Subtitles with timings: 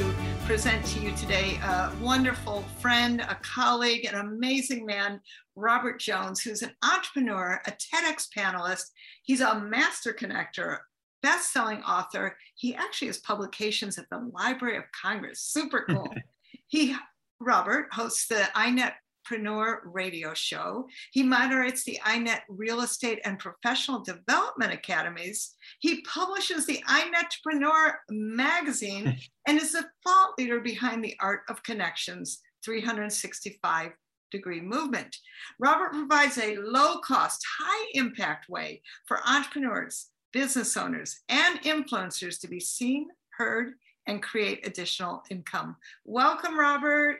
[0.00, 0.14] to
[0.46, 5.20] present to you today a wonderful friend, a colleague, an amazing man,
[5.56, 8.84] Robert Jones, who's an entrepreneur, a TEDx panelist.
[9.24, 10.78] He's a master connector,
[11.22, 12.34] best-selling author.
[12.54, 15.42] He actually has publications at the Library of Congress.
[15.42, 16.10] Super cool.
[16.68, 16.96] he
[17.38, 18.92] Robert hosts the iNet
[19.30, 20.88] Entrepreneur Radio Show.
[21.12, 25.54] He moderates the iNet Real Estate and Professional Development Academies.
[25.78, 29.16] He publishes the iNetrepreneur magazine
[29.46, 33.92] and is the thought leader behind the Art of Connections 365
[34.32, 35.16] degree movement.
[35.60, 42.48] Robert provides a low cost, high impact way for entrepreneurs, business owners, and influencers to
[42.48, 43.06] be seen,
[43.38, 43.74] heard,
[44.06, 45.76] and create additional income.
[46.04, 47.18] Welcome, Robert.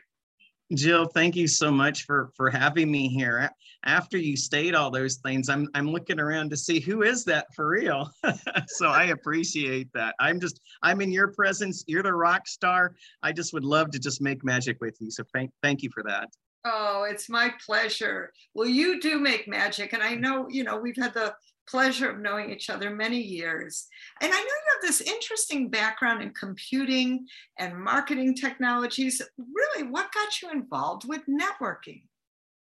[0.74, 3.50] Jill, thank you so much for for having me here.
[3.84, 7.46] After you state all those things, I'm I'm looking around to see who is that
[7.54, 8.10] for real.
[8.68, 10.14] so I appreciate that.
[10.20, 11.82] I'm just I'm in your presence.
[11.88, 12.94] You're the rock star.
[13.22, 15.10] I just would love to just make magic with you.
[15.10, 16.28] So thank thank you for that.
[16.64, 18.32] Oh, it's my pleasure.
[18.54, 21.34] Well, you do make magic, and I know you know we've had the
[21.70, 23.86] pleasure of knowing each other many years.
[24.20, 27.26] And I know you have this interesting background in computing
[27.58, 29.22] and marketing technologies.
[29.38, 32.02] Really, what got you involved with networking?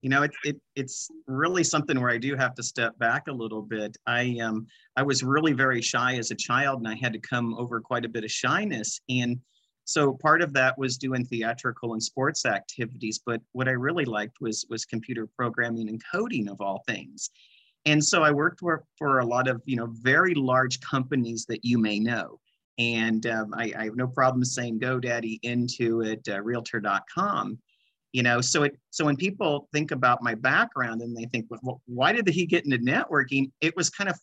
[0.02, 3.32] You know, it, it, it's really something where I do have to step back a
[3.32, 3.98] little bit.
[4.08, 7.54] I um I was really very shy as a child, and I had to come
[7.56, 9.00] over quite a bit of shyness.
[9.10, 9.40] And
[9.86, 13.20] so part of that was doing theatrical and sports activities.
[13.24, 17.30] But what I really liked was was computer programming and coding of all things.
[17.86, 21.66] And so I worked for, for a lot of, you know, very large companies that
[21.66, 22.40] you may know.
[22.78, 27.60] And um, I, I, have no problem saying GoDaddy, Intuit, uh, Realtor.com.
[28.14, 31.82] You know, so it so when people think about my background and they think, well,
[31.86, 33.52] why did he get into networking?
[33.62, 34.18] It was kind of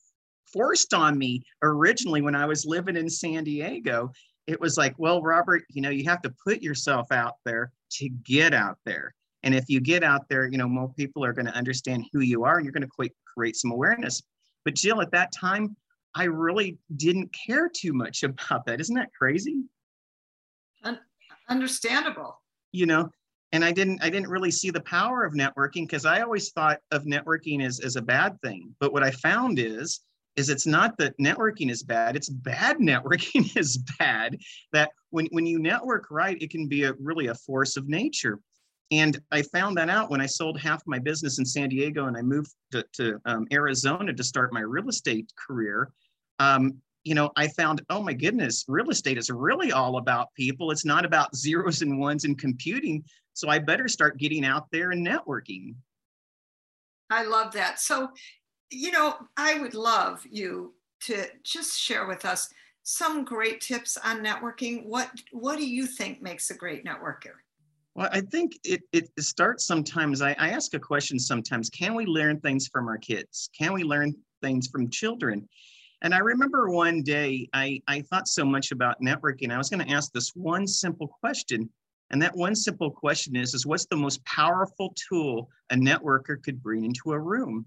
[0.53, 4.13] forced on me originally when I was living in San Diego.
[4.47, 8.09] It was like, well, Robert, you know, you have to put yourself out there to
[8.09, 9.15] get out there.
[9.49, 12.21] And if you get out there, you know, more people are going to understand who
[12.21, 14.23] you are and you're going to create some awareness.
[14.67, 15.75] But Jill, at that time,
[16.15, 18.79] I really didn't care too much about that.
[18.79, 19.63] Isn't that crazy?
[20.85, 21.01] Un-
[21.49, 22.43] understandable.
[22.73, 23.11] You know,
[23.53, 26.81] and I didn't I didn't really see the power of networking because I always thought
[26.91, 28.75] of networking as, as a bad thing.
[28.81, 30.01] But what I found is
[30.37, 34.37] is it's not that networking is bad, it's bad networking is bad.
[34.75, 38.41] That when, when you network right, it can be a really a force of nature.
[38.91, 42.07] And I found that out when I sold half of my business in San Diego
[42.07, 45.91] and I moved to, to um, Arizona to start my real estate career.
[46.39, 50.71] Um, you know, I found, oh my goodness, real estate is really all about people.
[50.71, 53.05] It's not about zeros and ones and computing.
[53.35, 55.75] So I better start getting out there and networking.
[57.11, 57.81] I love that.
[57.81, 58.11] So,
[58.71, 62.49] you know, I would love you to just share with us
[62.83, 64.87] some great tips on networking.
[64.87, 67.37] What what do you think makes a great networker?
[67.99, 70.23] Well, I think it, it starts sometimes.
[70.23, 73.51] I, I ask a question sometimes can we learn things from our kids?
[73.59, 75.49] Can we learn things from children?
[76.03, 79.51] And I remember one day I, I thought so much about networking.
[79.51, 81.69] I was going to ask this one simple question.
[82.11, 86.63] And that one simple question is, is what's the most powerful tool a networker could
[86.63, 87.67] bring into a room?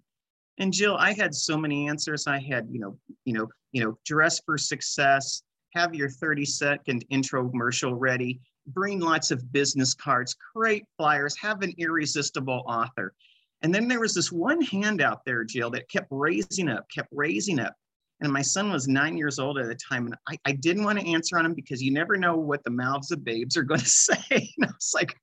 [0.59, 2.25] And Jill, I had so many answers.
[2.25, 5.43] I had, you know, you know, you know, dress for success,
[5.75, 11.61] have your 30 second intro commercial ready, bring lots of business cards, create flyers, have
[11.61, 13.13] an irresistible author.
[13.61, 17.09] And then there was this one hand out there, Jill, that kept raising up, kept
[17.11, 17.75] raising up.
[18.21, 20.05] And my son was nine years old at the time.
[20.05, 22.69] And I, I didn't want to answer on him because you never know what the
[22.69, 24.23] mouths of babes are going to say.
[24.29, 25.15] And I was like,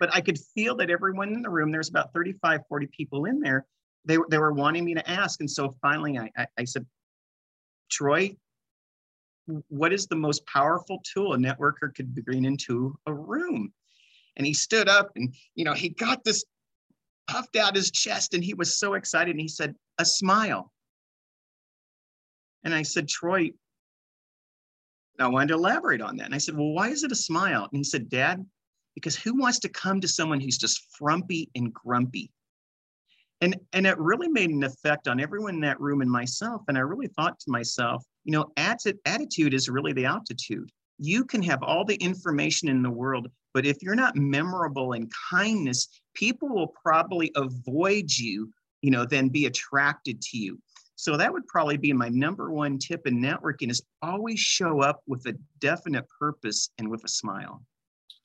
[0.00, 3.40] but I could feel that everyone in the room, there's about 35, 40 people in
[3.40, 3.66] there,
[4.04, 5.40] they, they were wanting me to ask.
[5.40, 6.84] And so finally I, I, I said,
[7.90, 8.36] Troy,
[9.68, 13.72] what is the most powerful tool a networker could bring into a room?
[14.36, 16.44] And he stood up and, you know, he got this
[17.28, 19.32] puffed out his chest and he was so excited.
[19.32, 20.72] And he said, a smile.
[22.64, 23.50] And I said, Troy,
[25.18, 26.26] I wanted to elaborate on that.
[26.26, 27.68] And I said, well, why is it a smile?
[27.70, 28.44] And he said, Dad,
[28.94, 32.30] because who wants to come to someone who's just frumpy and grumpy?
[33.40, 36.62] And, and it really made an effect on everyone in that room and myself.
[36.68, 40.70] And I really thought to myself, you know, attitude is really the altitude.
[40.98, 45.10] You can have all the information in the world, but if you're not memorable in
[45.30, 48.50] kindness, people will probably avoid you,
[48.82, 50.58] you know, then be attracted to you.
[50.94, 55.02] So that would probably be my number one tip in networking is always show up
[55.06, 57.62] with a definite purpose and with a smile.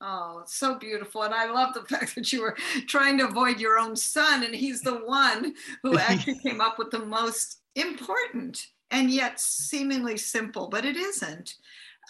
[0.00, 1.22] Oh, so beautiful.
[1.22, 2.56] And I love the fact that you were
[2.86, 6.90] trying to avoid your own son, and he's the one who actually came up with
[6.90, 11.56] the most important and yet seemingly simple, but it isn't.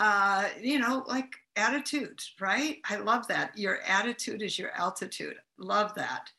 [0.00, 2.78] uh, you know, like attitude, right?
[2.88, 3.56] I love that.
[3.58, 5.36] Your attitude is your altitude.
[5.58, 6.30] Love that.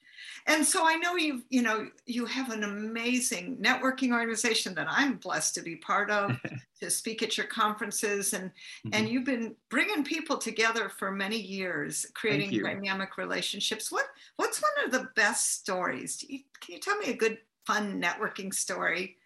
[0.48, 5.16] And so I know you, you know, you have an amazing networking organization that I'm
[5.16, 6.38] blessed to be part of,
[6.82, 8.90] to speak at your conferences, and mm-hmm.
[8.94, 13.92] and you've been bringing people together for many years, creating dynamic relationships.
[13.92, 14.06] What
[14.38, 16.24] what's one of the best stories?
[16.28, 19.18] Can you tell me a good, fun networking story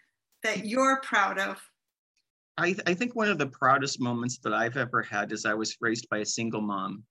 [0.43, 1.61] that you're proud of?
[2.57, 5.77] I, I think one of the proudest moments that I've ever had is I was
[5.81, 7.03] raised by a single mom.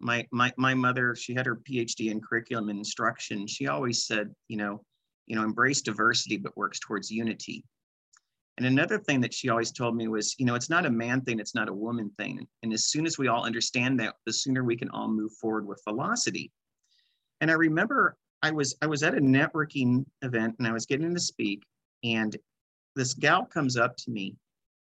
[0.00, 3.46] My my my mother she had her phd in curriculum and instruction.
[3.46, 4.84] She always said you know
[5.26, 7.64] you know embrace diversity but works towards unity.
[8.58, 11.22] And another thing that she always told me was you know it's not a man
[11.22, 12.46] thing it's not a woman thing.
[12.62, 15.66] And as soon as we all understand that the sooner we can all move forward
[15.66, 16.52] with velocity.
[17.40, 21.14] And i remember i was i was at a networking event and i was getting
[21.14, 21.62] to speak
[22.04, 22.36] and
[22.96, 24.36] this gal comes up to me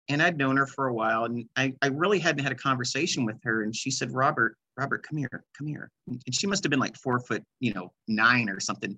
[0.09, 3.25] and I'd known her for a while and I, I really hadn't had a conversation
[3.25, 3.63] with her.
[3.63, 5.89] And she said, Robert, Robert, come here, come here.
[6.07, 8.95] And she must have been like four foot, you know, nine or something.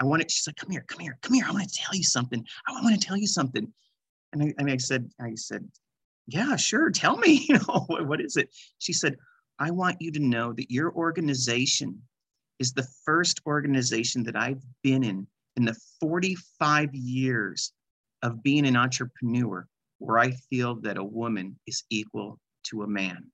[0.00, 1.44] I wanted, she's like, come here, come here, come here.
[1.46, 2.44] I want to tell you something.
[2.66, 3.72] I want to tell you something.
[4.32, 5.68] And I, and I said, I said,
[6.26, 6.90] yeah, sure.
[6.90, 8.50] Tell me, you know, what, what is it?
[8.78, 9.16] She said,
[9.58, 12.00] I want you to know that your organization
[12.58, 15.26] is the first organization that I've been in
[15.56, 17.72] in the 45 years
[18.22, 19.66] of being an entrepreneur
[19.98, 23.24] where I feel that a woman is equal to a man.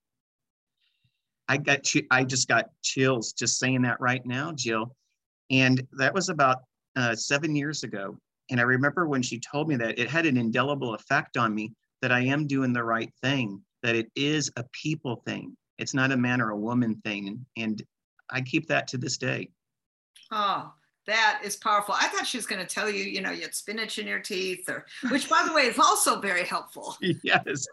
[1.47, 4.95] I got I just got chills just saying that right now, Jill.
[5.51, 6.63] And that was about
[6.95, 8.17] uh, seven years ago.
[8.49, 11.71] And I remember when she told me that it had an indelible effect on me
[12.01, 15.55] that I am doing the right thing, that it is a people thing.
[15.77, 17.45] It's not a man or a woman thing.
[17.57, 17.81] And
[18.29, 19.49] I keep that to this day.
[20.31, 20.71] Oh,
[21.07, 21.95] that is powerful.
[21.97, 24.19] I thought she was going to tell you, you know, you had spinach in your
[24.19, 26.97] teeth, or which, by the way, is also very helpful.
[27.23, 27.65] yes.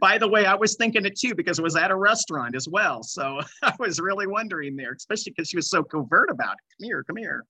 [0.00, 2.68] by the way, I was thinking it too because it was at a restaurant as
[2.68, 3.02] well.
[3.02, 6.78] So I was really wondering there, especially because she was so covert about it.
[6.78, 7.44] Come here, come here.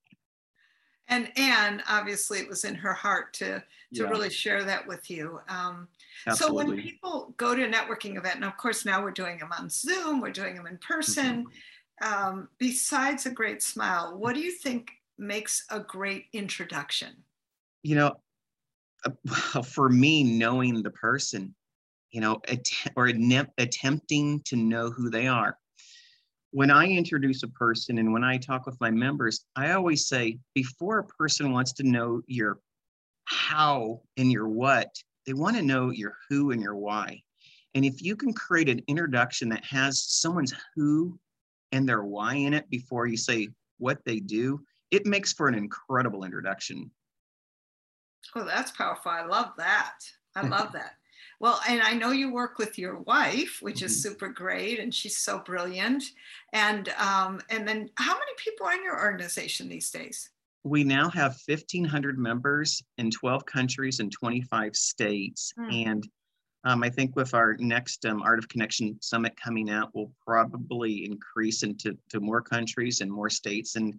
[1.08, 3.62] And and obviously, it was in her heart to
[3.94, 4.08] to yeah.
[4.08, 5.40] really share that with you.
[5.48, 5.88] Um,
[6.34, 9.50] so when people go to a networking event, and of course now we're doing them
[9.58, 11.44] on Zoom, we're doing them in person.
[11.44, 11.50] Mm-hmm.
[12.02, 17.10] Um, besides a great smile, what do you think makes a great introduction?
[17.82, 18.16] You know,
[19.04, 21.54] uh, for me, knowing the person,
[22.10, 22.40] you know,
[22.96, 23.10] or
[23.58, 25.56] attempting to know who they are.
[26.52, 30.38] When I introduce a person and when I talk with my members, I always say
[30.54, 32.58] before a person wants to know your
[33.26, 34.88] how and your what,
[35.26, 37.20] they want to know your who and your why.
[37.74, 41.18] And if you can create an introduction that has someone's who
[41.70, 45.54] and their why in it before you say what they do, it makes for an
[45.54, 46.90] incredible introduction.
[48.34, 49.10] Oh, that's powerful.
[49.10, 49.98] I love that.
[50.36, 50.92] I love that.
[51.38, 53.86] Well, and I know you work with your wife, which mm-hmm.
[53.86, 56.04] is super great, and she's so brilliant.
[56.52, 60.28] And um, and then, how many people are in your organization these days?
[60.64, 65.54] We now have 1,500 members in 12 countries and 25 states.
[65.58, 65.86] Mm.
[65.86, 66.08] And
[66.64, 71.06] um, I think with our next um, Art of Connection Summit coming out, we'll probably
[71.06, 73.76] increase into to more countries and more states.
[73.76, 73.98] And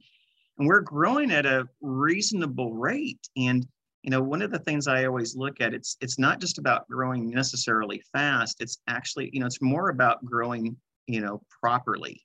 [0.61, 3.27] and we're growing at a reasonable rate.
[3.35, 3.67] And
[4.03, 6.87] you know one of the things i always look at it's it's not just about
[6.87, 8.61] growing necessarily fast.
[8.61, 10.75] It's actually you know it's more about growing
[11.07, 12.23] you know properly.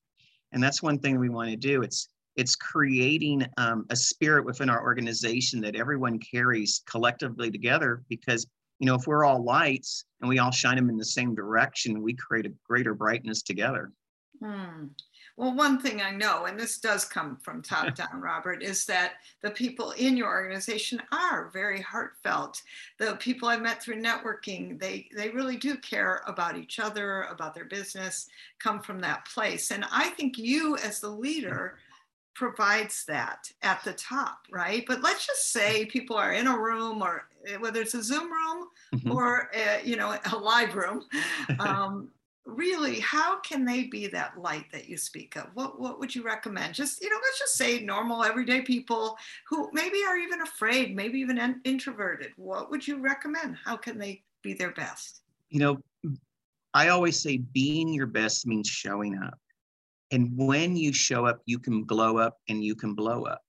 [0.52, 1.82] And that's one thing we want to do.
[1.82, 8.46] It's it's creating um, a spirit within our organization that everyone carries collectively together because
[8.80, 12.02] you know if we're all lights and we all shine them in the same direction
[12.02, 13.92] we create a greater brightness together
[14.40, 14.86] hmm.
[15.36, 19.14] Well, one thing I know, and this does come from top down, Robert, is that
[19.42, 22.62] the people in your organization are very heartfelt.
[22.98, 27.54] The people I've met through networking, they they really do care about each other, about
[27.54, 28.28] their business,
[28.58, 29.70] come from that place.
[29.70, 31.76] And I think you as the leader
[32.36, 34.84] provides that at the top, right?
[34.86, 38.30] But let's just say people are in a room or eh, whether it's a Zoom
[38.30, 39.10] room mm-hmm.
[39.10, 41.04] or a, eh, you know a live room,
[41.58, 42.08] um,
[42.46, 45.46] really how can they be that light that you speak of?
[45.54, 46.74] What what would you recommend?
[46.74, 49.16] Just you know let's just say normal everyday people
[49.48, 52.32] who maybe are even afraid maybe even in, introverted.
[52.36, 53.56] What would you recommend?
[53.64, 55.22] How can they be their best?
[55.50, 55.82] You know
[56.74, 59.38] i always say being your best means showing up.
[60.12, 63.42] And when you show up you can glow up and you can blow up.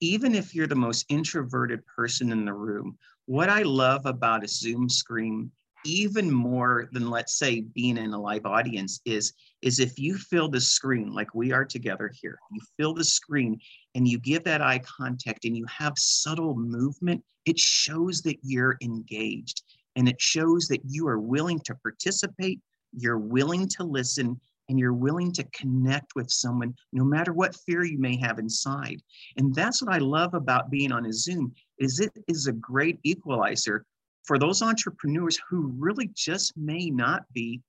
[0.00, 4.48] Even if you're the most introverted person in the room what i love about a
[4.48, 5.50] zoom screen
[5.84, 10.48] even more than let's say being in a live audience is is if you fill
[10.48, 13.58] the screen like we are together here you fill the screen
[13.94, 18.76] and you give that eye contact and you have subtle movement it shows that you're
[18.82, 19.62] engaged.
[19.96, 22.60] And it shows that you are willing to participate
[22.96, 27.84] you're willing to listen and you're willing to connect with someone no matter what fear
[27.84, 29.00] you may have inside.
[29.36, 33.00] And that's what i love about being on a zoom is it is a great
[33.02, 33.84] equalizer
[34.24, 37.60] for those entrepreneurs who really just may not be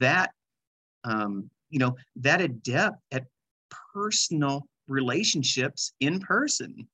[0.00, 0.32] that
[1.04, 3.24] um, you know that adept at
[3.92, 6.86] personal relationships in person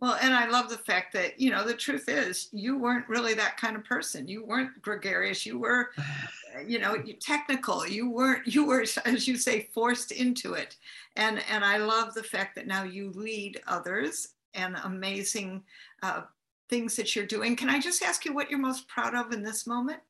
[0.00, 3.32] well, and I love the fact that, you know, the truth is you weren't really
[3.34, 4.26] that kind of person.
[4.26, 5.46] You weren't gregarious.
[5.46, 5.90] You were,
[6.66, 7.86] you know, technical.
[7.86, 10.76] You weren't, you were, as you say, forced into it.
[11.16, 15.62] And, and I love the fact that now you lead others and amazing
[16.02, 16.22] uh,
[16.68, 17.56] things that you're doing.
[17.56, 20.00] Can I just ask you what you're most proud of in this moment?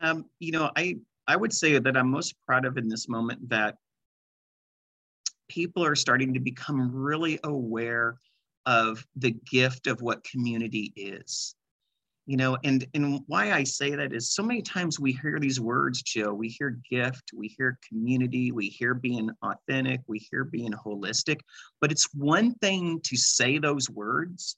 [0.00, 3.48] Um, you know, I, I would say that I'm most proud of in this moment
[3.48, 3.76] that
[5.48, 8.18] people are starting to become really aware
[8.66, 11.54] of the gift of what community is
[12.26, 15.60] you know and and why i say that is so many times we hear these
[15.60, 20.72] words jill we hear gift we hear community we hear being authentic we hear being
[20.72, 21.38] holistic
[21.80, 24.56] but it's one thing to say those words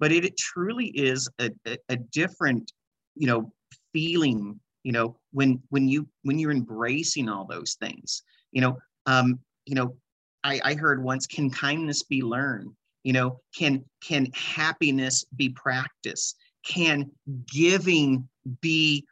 [0.00, 2.72] but it, it truly is a, a, a different
[3.14, 3.52] you know
[3.92, 8.76] feeling you know when when you when you're embracing all those things you know
[9.06, 9.94] um you know
[10.42, 12.72] i i heard once can kindness be learned?
[13.04, 16.34] You know can can happiness be practice
[16.66, 17.10] can
[17.52, 18.28] giving
[18.60, 19.06] be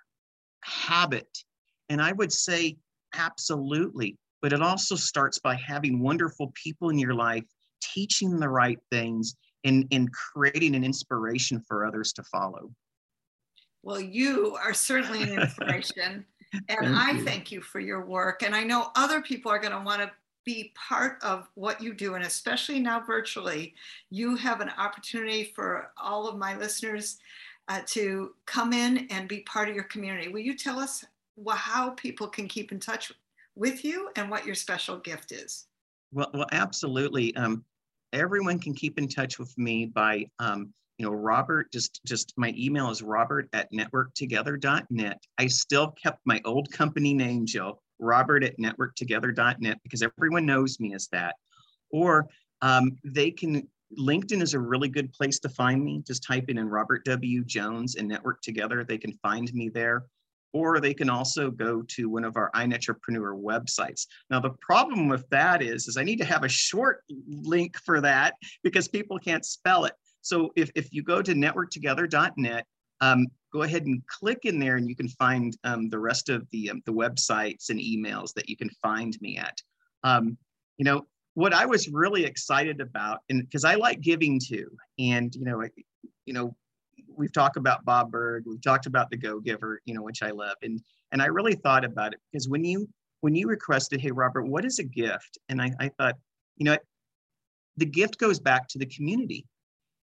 [0.63, 1.29] habit?
[1.89, 2.77] And i would say
[3.15, 4.17] absolutely.
[4.41, 7.45] But it also starts by having wonderful people in your life
[7.83, 9.35] teaching the right things
[9.69, 12.71] and, and creating an inspiration for others to follow
[13.83, 16.25] well you are certainly an inspiration
[16.69, 17.25] and thank i you.
[17.25, 20.11] thank you for your work and i know other people are going to want to
[20.49, 23.75] be part of what you do, and especially now virtually,
[24.09, 27.19] you have an opportunity for all of my listeners
[27.69, 30.29] uh, to come in and be part of your community.
[30.29, 31.05] Will you tell us
[31.51, 33.13] how people can keep in touch
[33.57, 35.67] with you and what your special gift is?
[36.13, 37.37] Well, well, absolutely.
[37.37, 37.63] Um,
[38.13, 41.71] everyone can keep in touch with me by, um, you know, Robert.
[41.73, 45.23] Just, just my email is Robert at networktogether.net.
[45.39, 50.95] I still kept my old company name, Jill, robert at networktogether.net because everyone knows me
[50.95, 51.37] as that.
[51.91, 52.29] Or
[52.63, 56.03] um, they can, LinkedIn is a really good place to find me.
[56.07, 57.45] Just type in, in Robert W.
[57.45, 58.85] Jones and Network Together.
[58.85, 60.05] They can find me there.
[60.53, 64.07] Or they can also go to one of our iNetrepreneur websites.
[64.31, 68.01] Now, the problem with that is, is I need to have a short link for
[68.01, 69.93] that because people can't spell it.
[70.23, 72.67] So if, if you go to networktogether.net,
[73.01, 76.49] um, go ahead and click in there and you can find um, the rest of
[76.51, 79.61] the, um, the websites and emails that you can find me at.
[80.03, 80.37] Um,
[80.77, 85.33] you know, what I was really excited about, and because I like giving too, and
[85.37, 85.71] you know, I,
[86.25, 86.57] you know,
[87.19, 90.31] we've talked about Bob Burg, we've talked about the Go Giver, you know, which I
[90.31, 90.81] love, and
[91.13, 92.89] and I really thought about it because when you
[93.21, 95.39] when you requested, hey Robert, what is a gift?
[95.49, 96.15] And I, I thought,
[96.57, 96.77] you know,
[97.77, 99.45] the gift goes back to the community,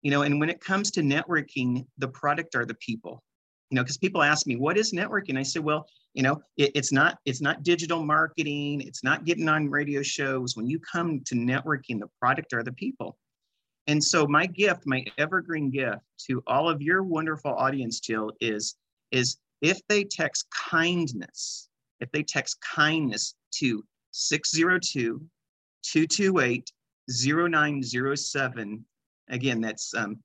[0.02, 3.22] you know, and when it comes to networking, the product are the people
[3.70, 5.38] you know because people ask me what is networking?
[5.38, 9.48] I said well you know it, it's not it's not digital marketing it's not getting
[9.48, 10.56] on radio shows.
[10.56, 13.16] When you come to networking the product are the people
[13.88, 18.76] and so my gift my evergreen gift to all of your wonderful audience jill is
[19.10, 21.68] is if they text kindness
[22.00, 25.20] if they text kindness to 602
[25.82, 26.72] 228
[27.10, 28.84] 0907
[29.30, 30.18] again that's um,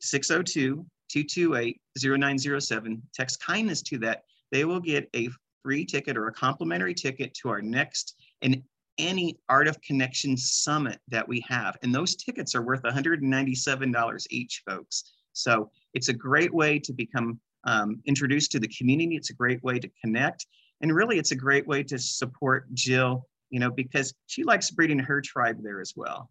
[0.00, 3.02] 602 228 0907.
[3.14, 4.24] Text kindness to that.
[4.52, 5.28] They will get a
[5.62, 8.62] free ticket or a complimentary ticket to our next and
[8.98, 11.76] any Art of Connection summit that we have.
[11.82, 15.12] And those tickets are worth $197 each, folks.
[15.32, 19.16] So it's a great way to become um, introduced to the community.
[19.16, 20.46] It's a great way to connect.
[20.80, 24.98] And really, it's a great way to support Jill, you know, because she likes breeding
[24.98, 26.30] her tribe there as well.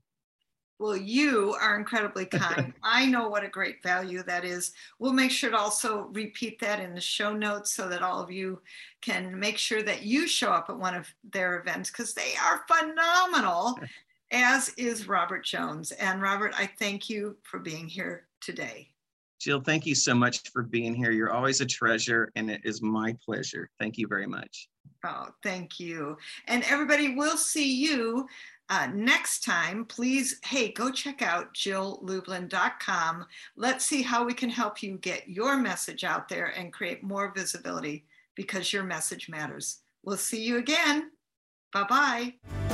[0.79, 2.73] Well, you are incredibly kind.
[2.83, 4.73] I know what a great value that is.
[4.99, 8.31] We'll make sure to also repeat that in the show notes so that all of
[8.31, 8.61] you
[9.01, 12.63] can make sure that you show up at one of their events because they are
[12.67, 13.79] phenomenal,
[14.31, 15.91] as is Robert Jones.
[15.93, 18.89] And Robert, I thank you for being here today.
[19.39, 21.11] Jill, thank you so much for being here.
[21.11, 23.69] You're always a treasure, and it is my pleasure.
[23.79, 24.67] Thank you very much.
[25.05, 26.17] Oh, thank you.
[26.47, 28.27] And everybody, we'll see you
[28.69, 33.25] uh, next time, please, hey, go check out jilllublin.com.
[33.55, 37.31] Let's see how we can help you get your message out there and create more
[37.33, 39.79] visibility because your message matters.
[40.03, 41.11] We'll see you again.
[41.71, 42.66] Bye bye.